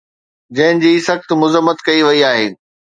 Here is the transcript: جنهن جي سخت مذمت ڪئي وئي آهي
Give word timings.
جنهن 0.55 0.81
جي 0.85 0.93
سخت 1.09 1.37
مذمت 1.45 1.87
ڪئي 1.87 2.01
وئي 2.11 2.21
آهي 2.35 2.47